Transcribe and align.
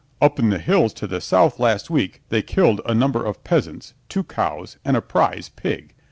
"Up 0.19 0.39
in 0.39 0.49
the 0.49 0.57
hills 0.57 0.93
to 0.95 1.05
the 1.05 1.21
south 1.21 1.59
last 1.59 1.91
week 1.91 2.23
they 2.29 2.41
killed 2.41 2.81
a 2.87 2.93
number 2.95 3.23
of 3.23 3.43
peasants, 3.43 3.93
two 4.09 4.23
cows 4.23 4.77
and 4.83 4.97
a 4.97 4.99
prize 5.03 5.49
pig. 5.49 5.93